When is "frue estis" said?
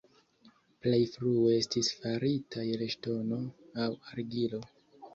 1.17-1.91